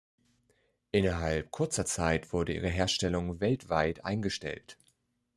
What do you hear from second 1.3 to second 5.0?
kurzer Zeit wurde ihre Herstellung weltweit eingestellt.